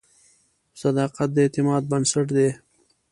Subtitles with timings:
[0.81, 2.49] صداقت د اعتماد بنسټ دی.